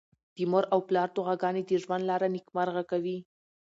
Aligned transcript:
د 0.35 0.37
مور 0.51 0.63
او 0.73 0.79
پلار 0.87 1.09
دعاګانې 1.17 1.61
د 1.65 1.71
ژوند 1.83 2.03
لاره 2.09 2.27
نېکمرغه 2.35 2.83
کوي. 2.91 3.17